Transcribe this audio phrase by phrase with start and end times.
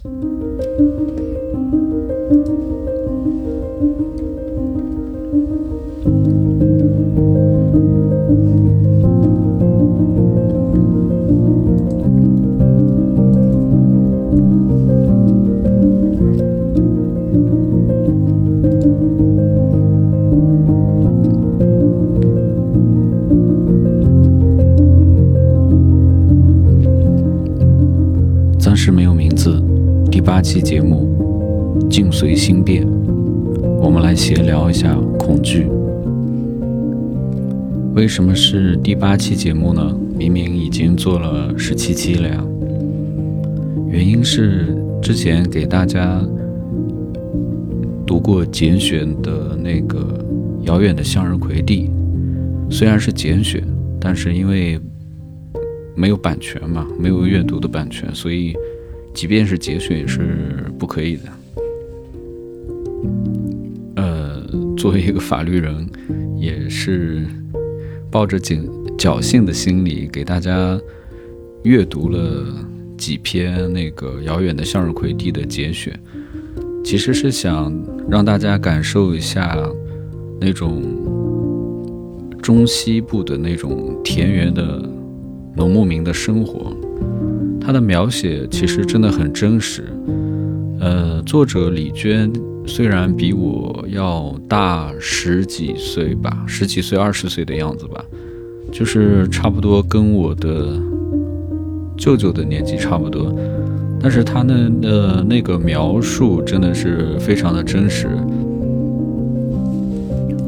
[0.00, 0.08] 是，
[28.60, 29.67] 暂时没有名字。
[30.10, 31.06] 第八期节目
[31.90, 32.86] 境随心变，
[33.80, 35.66] 我们来闲聊一下恐惧。
[37.94, 39.94] 为什么是第八期节目呢？
[40.16, 42.42] 明明已经做了十七期了呀。
[43.90, 46.20] 原因是之前给大家
[48.06, 49.98] 读过简选的那个
[50.66, 51.90] 《遥远的向日葵地》，
[52.72, 53.62] 虽然是简选，
[54.00, 54.80] 但是因为
[55.94, 58.56] 没有版权嘛，没有阅读的版权，所以。
[59.14, 61.22] 即便是节选也是不可以的。
[63.96, 64.42] 呃，
[64.76, 65.88] 作为一个法律人，
[66.36, 67.26] 也是
[68.10, 68.64] 抱着侥
[68.96, 70.80] 侥幸的心理，给大家
[71.64, 72.46] 阅读了
[72.96, 75.98] 几篇那个遥远的向日葵地的节选，
[76.84, 77.74] 其实是想
[78.08, 79.58] 让大家感受一下
[80.40, 80.82] 那种
[82.40, 84.82] 中西部的那种田园的
[85.56, 86.72] 农牧民的生活。
[87.68, 89.84] 他的描写其实真的很真实，
[90.80, 92.32] 呃，作者李娟
[92.66, 98.02] 虽然比我要大十几岁吧，十几岁、二十岁的样子吧，
[98.72, 100.80] 就是差不多跟我的
[101.94, 103.38] 舅舅的年纪差不多，
[104.00, 108.08] 但是他的的那个描述真的是非常的真实。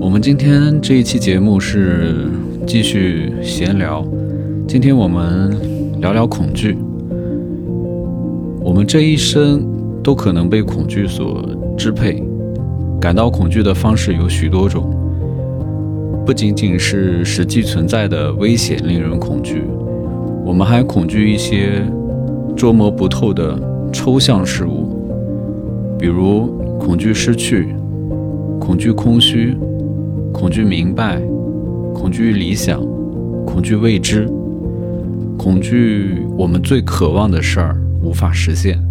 [0.00, 2.30] 我们今天这一期节目是
[2.66, 4.02] 继续闲聊，
[4.66, 6.78] 今天我们聊聊恐惧。
[8.70, 9.66] 我们这一生
[10.00, 11.44] 都可能被恐惧所
[11.76, 12.22] 支配，
[13.00, 14.94] 感到恐惧的方式有许多种，
[16.24, 19.64] 不仅仅是实际存在的危险令人恐惧，
[20.46, 21.82] 我们还恐惧一些
[22.56, 23.58] 捉摸不透的
[23.92, 24.96] 抽象事物，
[25.98, 26.46] 比如
[26.78, 27.74] 恐惧失去、
[28.60, 29.56] 恐惧空虚、
[30.32, 31.20] 恐惧明白、
[31.92, 32.80] 恐惧理想、
[33.44, 34.28] 恐惧未知、
[35.36, 37.76] 恐惧我们最渴望的事儿。
[38.02, 38.82] 无法实现，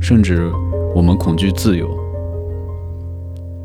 [0.00, 0.50] 甚至
[0.94, 1.88] 我们恐惧自由。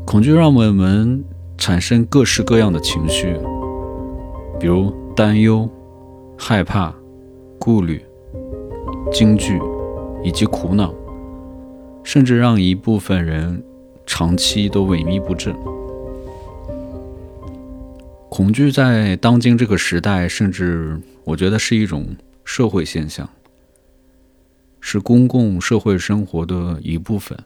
[0.04, 1.24] 恐惧让我们
[1.58, 3.36] 产生各式各样的情绪，
[4.60, 5.68] 比如担忧、
[6.36, 6.94] 害怕、
[7.58, 8.04] 顾虑、
[9.10, 9.60] 惊惧
[10.22, 10.94] 以及苦恼，
[12.04, 13.62] 甚至让一部分人
[14.04, 15.54] 长期都萎靡不振。
[18.28, 22.06] 恐惧在当今这个时代，甚至我觉得是一种
[22.44, 23.26] 社会现象。
[24.88, 27.36] 是公共社会生活的一部分。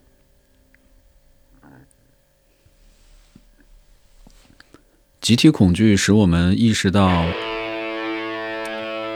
[5.22, 7.24] 集体恐惧使我们意识到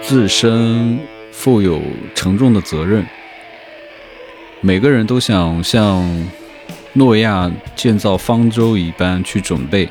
[0.00, 0.98] 自身
[1.32, 1.82] 负有
[2.14, 3.04] 沉重的责任。
[4.62, 6.26] 每个人都想像
[6.94, 9.86] 诺亚建造方舟一般去准备，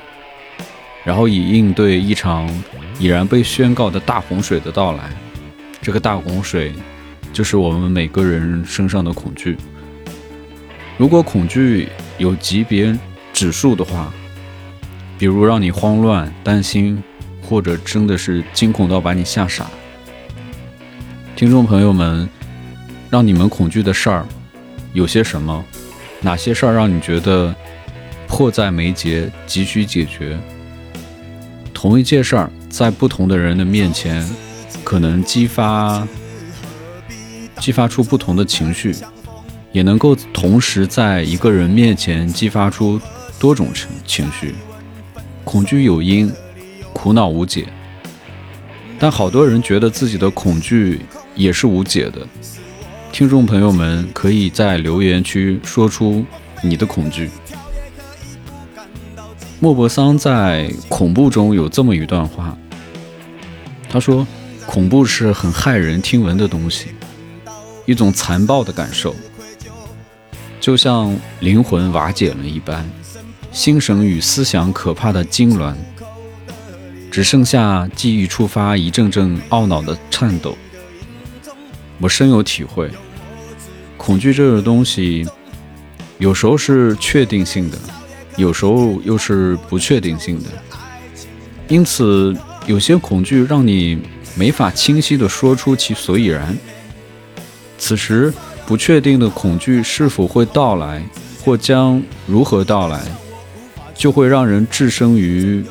[1.04, 2.50] 然后以应对一场
[2.98, 5.12] 已然被宣告的大洪水的到来。
[5.84, 6.74] 这个大洪水。
[7.34, 9.58] 就是我们每个人身上的恐惧。
[10.98, 11.90] 如果恐惧
[12.20, 12.98] 有级别
[13.34, 14.14] 指数的话，
[15.18, 17.02] 比如让你慌乱、担心，
[17.42, 19.66] 或者真的是惊恐到把你吓傻，
[21.36, 22.30] 听众朋友们，
[23.10, 24.26] 让你们恐惧的事儿
[24.94, 25.66] 有些什么？
[26.22, 27.54] 哪些事儿让你觉得
[28.28, 30.38] 迫在眉睫、急需解决？
[31.74, 34.24] 同一件事儿在不同的人的面前，
[34.84, 36.08] 可能激发。
[37.64, 38.94] 激发出不同的情绪，
[39.72, 43.00] 也能够同时在一个人面前激发出
[43.40, 44.54] 多种情情绪。
[45.46, 46.30] 恐惧有因，
[46.92, 47.66] 苦恼无解。
[49.00, 51.00] 但好多人觉得自己的恐惧
[51.36, 52.28] 也是无解的。
[53.14, 56.26] 听众朋友们，可以在留言区说出
[56.62, 57.30] 你的恐惧。
[59.62, 62.58] 莫泊桑在《恐怖》中有这么一段话，
[63.90, 64.28] 他说
[64.68, 66.88] ：“恐怖是很骇人听闻的东西。”
[67.86, 69.16] 一种残暴的感受，
[70.60, 72.90] 就像灵魂瓦解了一般，
[73.52, 75.76] 心神与思想可怕的痉挛，
[77.12, 80.58] 只剩下记忆触发一阵阵懊恼的颤抖。
[82.00, 82.90] 我深有体会，
[83.98, 85.28] 恐惧这个东西，
[86.18, 87.78] 有时候是确定性的，
[88.38, 90.50] 有时候又是不确定性的，
[91.68, 94.02] 因此有些恐惧让你
[94.36, 96.58] 没法清晰地说出其所以然。
[97.86, 98.34] 此时，
[98.66, 101.04] 不确定的恐惧是否会到来，
[101.44, 103.02] 或将如何到来，
[103.94, 105.62] 就会让人置身于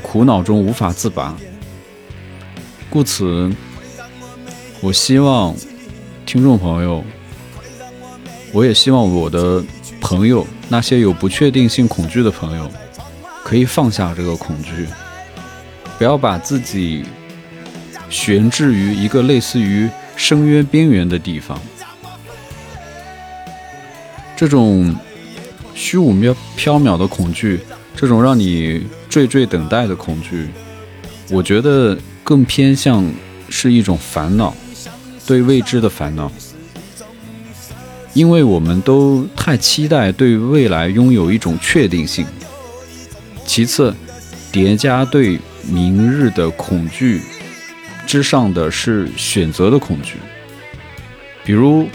[0.00, 1.36] 苦恼中无法自拔。
[2.88, 3.50] 故此，
[4.80, 5.56] 我希望
[6.24, 7.02] 听众朋友，
[8.52, 9.60] 我也希望我的
[10.00, 12.70] 朋友，那些有不确定性恐惧的朋友，
[13.42, 14.86] 可以放下这个恐惧，
[15.98, 17.04] 不要把自己
[18.08, 21.60] 悬置于一个类似于深渊边缘的地方。
[24.34, 24.94] 这种
[25.74, 27.60] 虚无缥缥缈的恐惧，
[27.94, 30.48] 这种让你惴惴等待的恐惧，
[31.30, 33.08] 我觉得更偏向
[33.48, 34.54] 是一种烦恼，
[35.26, 36.30] 对未知的烦恼。
[38.12, 42.26] 因为我们都太期待对未来拥有一种确定性。
[43.44, 43.94] 其次，
[44.50, 45.38] 叠加对
[45.68, 47.20] 明日的恐惧
[48.06, 50.14] 之上的是选择的恐惧，
[51.44, 51.86] 比如。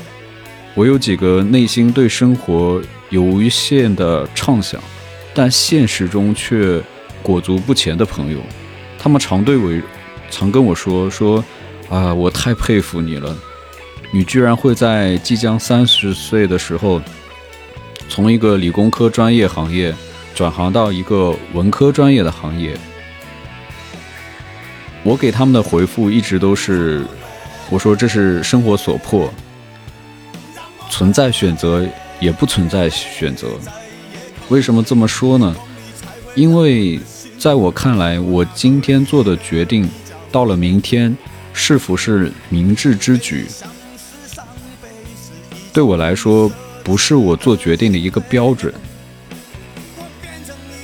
[0.73, 4.81] 我有几个内心对生活有无限的畅想，
[5.33, 6.81] 但现实中却
[7.21, 8.39] 裹足不前的朋友，
[8.97, 9.69] 他们常对我，
[10.29, 11.43] 常跟我说说，
[11.89, 13.35] 啊，我太佩服你了，
[14.13, 17.01] 你居然会在即将三十岁的时候，
[18.07, 19.93] 从一个理工科专业行业
[20.33, 22.77] 转行到一个文科专业的行业。
[25.03, 27.05] 我给他们的回复一直都是，
[27.69, 29.31] 我说这是生活所迫。
[30.89, 31.87] 存在选择，
[32.19, 33.47] 也不存在选择。
[34.49, 35.55] 为什么这么说呢？
[36.35, 36.99] 因为
[37.39, 39.89] 在我看来，我今天做的决定，
[40.31, 41.15] 到了明天
[41.53, 43.47] 是否是明智之举，
[45.73, 46.51] 对我来说
[46.83, 48.73] 不是我做决定的一个标准。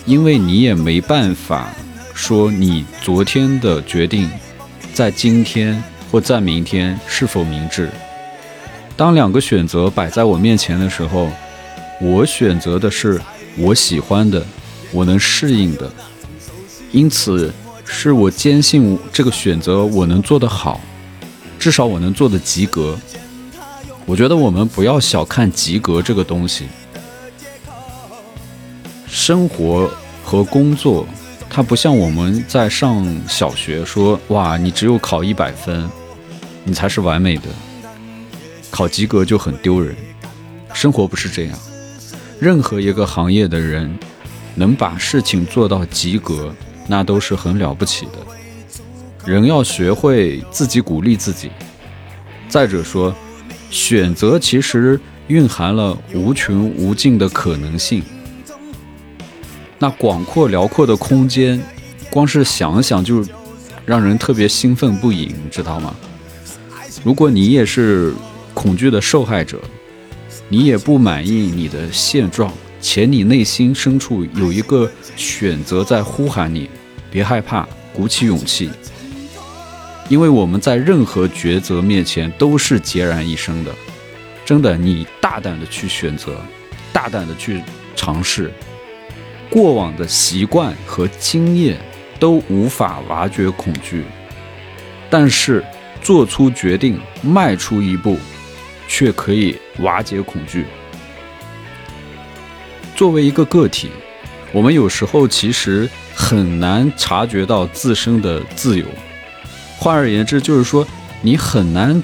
[0.05, 1.69] 因为你也没办法
[2.17, 4.27] 说你昨天的决定，
[4.91, 5.81] 在今天
[6.11, 7.91] 或在明天是否明智。
[8.97, 11.29] 当两个选择摆在我面前的时候，
[12.01, 13.21] 我选择的是
[13.55, 14.43] 我喜欢的，
[14.91, 15.89] 我能适应的，
[16.91, 17.53] 因此
[17.85, 20.81] 是我坚信这个选择我能做得好，
[21.59, 22.97] 至少我能做得及格。
[24.07, 26.65] 我觉得我们不要小看及格这个东西。
[29.07, 29.89] 生活
[30.23, 31.07] 和工作，
[31.57, 35.89] 它不像我们在上小学说，哇，你只有考一百分，
[36.63, 37.45] 你才是完美的。
[38.69, 39.95] 考及格就很丢人，
[40.71, 41.57] 生活不是这样。
[42.39, 43.91] 任何一个行业的人
[44.53, 46.53] 能把事情做到及格，
[46.85, 48.19] 那都是很了不起的。
[49.25, 51.49] 人要学会自己鼓励自己。
[52.47, 53.11] 再者说，
[53.71, 58.03] 选择其实蕴含了无穷无尽的可能性。
[59.79, 61.61] 那广阔辽阔的空间，
[62.09, 63.25] 光是想想就
[63.85, 65.95] 让人特别兴奋不已，你知道吗？
[67.03, 68.13] 如果你也是。
[68.57, 69.61] 恐惧的受害者，
[70.49, 72.51] 你也不满意你的现状，
[72.81, 76.67] 且你内心深处有一个选择在呼喊你，
[77.11, 78.71] 别害怕，鼓起勇气，
[80.09, 83.71] 因为我们在任何抉择面前都是孑然一身的。
[84.43, 86.41] 真的，你大胆的去选择，
[86.91, 87.61] 大胆的去
[87.95, 88.51] 尝试，
[89.49, 91.77] 过往的习惯和经验
[92.19, 94.03] 都无法挖掘恐惧，
[95.09, 95.63] 但是
[96.01, 98.17] 做出决定，迈出一步。
[98.89, 100.65] 却可以瓦解恐惧。
[102.95, 103.89] 作为一个个体，
[104.53, 108.85] 我们有时候其实很难察觉到自身的自由。
[109.77, 110.87] 换而言之，就是说
[111.21, 112.01] 你很难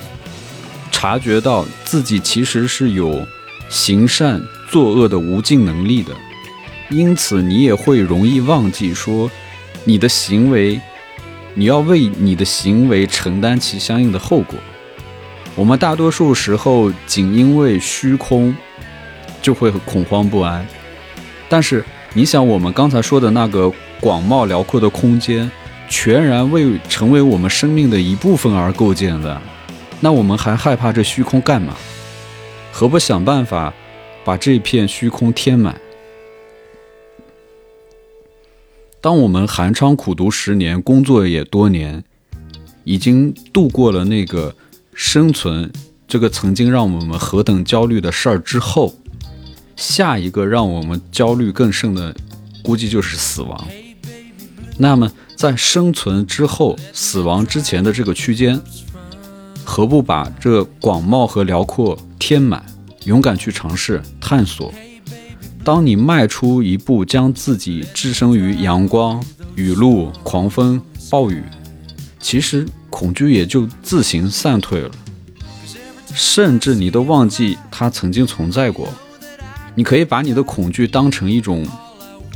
[0.91, 3.25] 察觉到自己其实是有
[3.70, 6.13] 行善作恶的无尽能力的。
[6.90, 9.30] 因此，你也会容易忘记说，
[9.84, 10.80] 你的行为，
[11.56, 14.60] 你要为你的行为承担其相应的后果。
[15.56, 18.56] 我们大多数时候仅因为虚空，
[19.42, 20.66] 就会恐慌不安。
[21.48, 25.50] 但是你想，我们刚才说的那个广袤辽阔的空间，
[25.88, 29.42] 全然为成为我们生命的一部分而构建的，
[30.00, 31.75] 那我们还害怕这虚空干嘛？
[32.72, 33.72] 何不想办法
[34.25, 35.80] 把这片虚空填满？
[39.03, 42.01] 当我们寒窗苦读十年，工作也多年，
[42.86, 44.55] 已经度过了那个。
[44.95, 45.69] 生存
[46.07, 48.95] 这个曾经让我们何等焦虑的事儿之后，
[49.75, 52.15] 下一个让我们焦虑更甚的，
[52.63, 53.67] 估计就是死亡。
[54.77, 58.62] 那么，在生存之后、死亡之前的这个区间，
[59.65, 62.63] 何不把这广袤和辽阔填满，
[63.03, 64.72] 勇敢去尝试探索？
[65.63, 69.24] 当你迈出一步，将自己置身于阳光、
[69.55, 71.43] 雨露、狂风、暴雨，
[72.20, 72.65] 其实。
[72.93, 74.91] 恐惧也就自行散退了。
[76.13, 78.88] 甚至你都忘记它曾经存在过。
[79.74, 81.65] 你可以把你的恐惧当成一种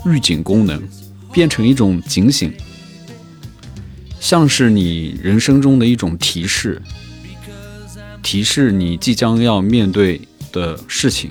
[0.04, 0.82] 预警功能，
[1.32, 2.52] 变成一种警醒，
[4.20, 6.82] 像是你人生中的一种提示，
[8.24, 10.20] 提示你即将要面对
[10.52, 11.30] 的事情，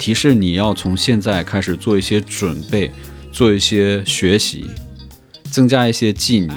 [0.00, 2.90] 提示你要从现在开始做一些准备，
[3.30, 4.66] 做一些学习，
[5.50, 6.56] 增加一些技能，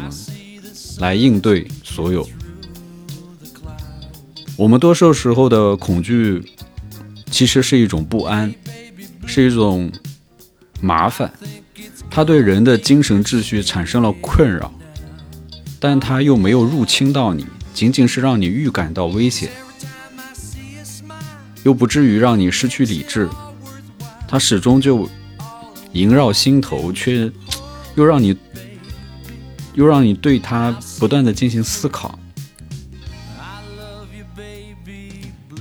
[0.99, 2.25] 来应对所有。
[4.55, 6.41] 我们多数时候的恐惧，
[7.29, 8.51] 其实是一种不安。
[9.25, 9.89] 是一种
[10.81, 11.31] 麻烦，
[12.09, 14.73] 它对人的精神秩序产生了困扰，
[15.79, 19.49] 但它又没有入侵到你，仅仅是让你预感到危险，
[21.63, 23.27] 又不至于让你失去理智。
[24.27, 25.09] 它始终就
[25.91, 27.31] 萦绕心头，却
[27.95, 28.37] 又让你
[29.73, 32.17] 又让你对它不断的进行思考。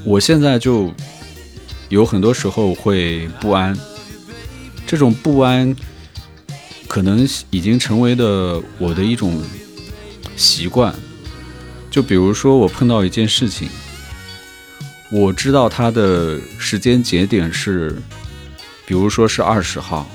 [0.04, 0.92] 我现在就。
[1.88, 3.78] 有很多时候会不安，
[4.87, 5.76] 这种不安
[6.88, 9.42] 可能已经成为了我的一种
[10.35, 10.94] 习惯。
[11.90, 13.68] 就比如说，我碰到一件事情，
[15.12, 18.00] 我知道它的时间节点是，
[18.87, 20.09] 比如说是二十号，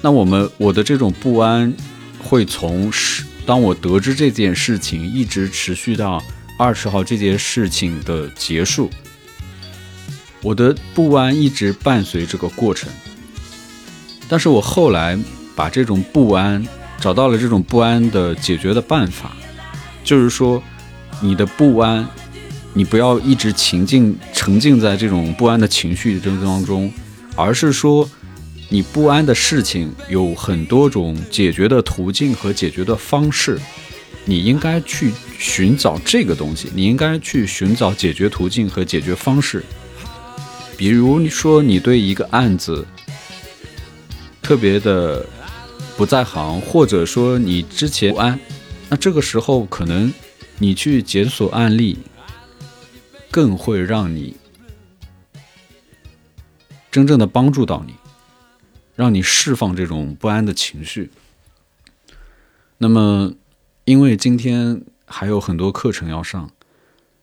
[0.00, 1.70] 那我们我的这种不安
[2.18, 6.22] 会从十当我得知这件事情，一直持续到
[6.58, 8.88] 二十号这件事情的结束。
[10.40, 12.88] 我的不安一直伴随这个过程，
[14.30, 15.18] 但是我后来
[15.54, 16.66] 把这种不安
[16.98, 19.36] 找到了这种不安的解决的办法，
[20.02, 20.62] 就是说，
[21.20, 22.08] 你的不安，
[22.76, 26.92] 你不要一直情境沉浸在这种不安的情绪当中，
[27.36, 28.08] 而是说，
[28.68, 33.60] 你不安的事情有很多种解决的途径和解决的方式，
[34.24, 39.64] 你应该去寻找这个东西，你应该去寻找解决途径和解决方式。
[40.76, 42.84] 比如你说你对一个案子
[44.42, 45.24] 特别的
[45.96, 48.40] 不在行，或者说你之前不安，
[48.88, 50.12] 那这个时候可能
[50.58, 51.96] 你去检索案例，
[53.34, 54.36] 更会让你
[56.88, 57.94] 真正的帮助到你，
[58.94, 61.10] 让你释放这种不安的情绪。
[62.78, 63.34] 那么，
[63.86, 66.48] 因为今天还有很多课程要上，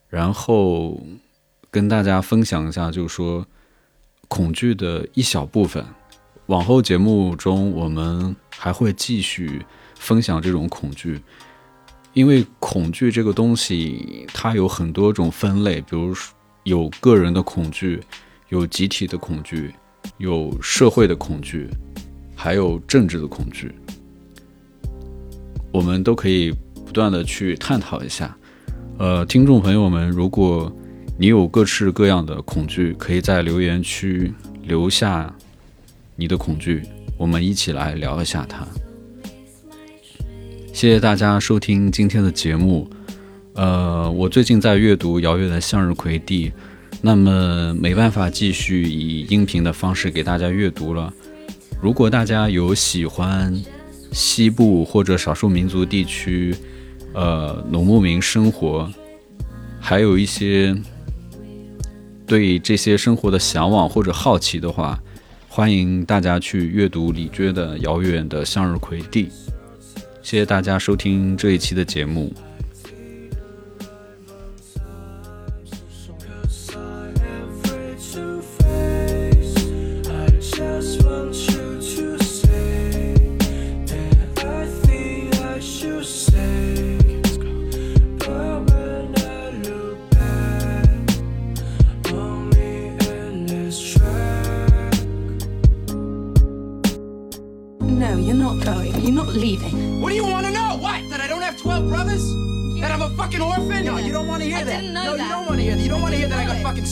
[0.09, 1.01] 然后。
[1.73, 3.47] 跟大家分享一下，就是说
[4.27, 5.85] 恐惧的一小部分。
[6.47, 9.65] 往后节目中，我们还会继续
[9.95, 11.21] 分享这种恐惧，
[12.13, 18.01] 因为恐惧这个东西，它有很多种分类，比如说有个人的恐惧，
[18.49, 19.73] 有集体的恐惧，
[20.17, 21.69] 有社会的恐惧，
[22.35, 23.71] 还有政治的恐惧。
[25.71, 26.51] 我们都可以
[26.85, 28.35] 不断的去探讨一下。
[28.97, 30.69] 呃，听众朋友们，如果
[31.17, 35.33] 你有各式各样的恐惧，可以在留言区留下
[36.17, 36.83] 你的恐惧，
[37.17, 38.67] 我们一起来聊一下它。
[40.81, 42.89] 谢谢大家收听今天的节目。
[43.53, 46.51] 呃，我最近在阅读遥远的向日葵地，
[47.03, 51.13] 那么没办法继续以音频的方式给大家阅读了。
[51.79, 53.55] 如果大家有喜欢
[54.11, 56.55] 西部或者少数民族地区，
[57.13, 58.91] 呃，农牧民生活，
[59.79, 60.75] 还有一些。
[62.25, 64.99] 对这些生活的向往或者好奇的话，
[65.47, 69.25] 欢迎大家去阅读李娟的《遥远的向日葵地》。
[70.21, 72.31] 谢谢大家收听这一期的节目。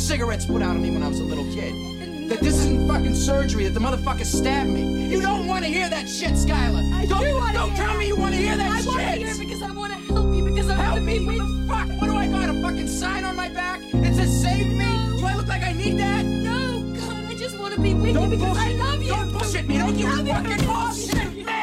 [0.09, 1.71] Cigarettes put out of me when I was a little kid.
[2.29, 5.07] That this isn't fucking surgery, that the motherfucker stabbed me.
[5.07, 6.83] You don't want to hear that shit, Skylar.
[6.93, 8.87] I don't, do want Don't tell me you want to hear that I shit.
[8.87, 11.09] I want to hear it because I want to help you, because I help want
[11.09, 11.37] to be with...
[11.37, 11.87] the fuck?
[12.01, 13.81] What do I got, a fucking sign on my back?
[13.83, 15.19] It says save me?
[15.19, 16.25] Do I look like I need that?
[16.25, 18.63] No, God, I just want to be with don't you because bullshit.
[18.63, 18.77] I love you.
[18.77, 18.88] Don't
[19.49, 19.77] bullshit me.
[19.77, 21.58] Don't you fucking bullshit me!